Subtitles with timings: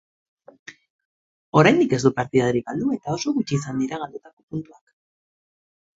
[1.61, 4.83] Oraindik ez du partidarik galdu, eta oso gutxi izan dira galdutako puntuak.